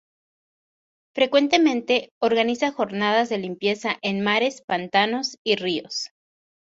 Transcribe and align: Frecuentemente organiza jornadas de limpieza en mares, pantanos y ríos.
Frecuentemente 1.13 2.09
organiza 2.19 2.71
jornadas 2.71 3.29
de 3.29 3.37
limpieza 3.37 3.99
en 4.01 4.23
mares, 4.23 4.63
pantanos 4.65 5.37
y 5.43 5.57
ríos. 5.57 6.09